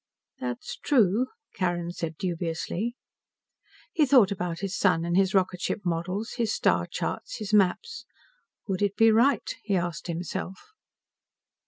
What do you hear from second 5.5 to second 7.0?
ship models, his star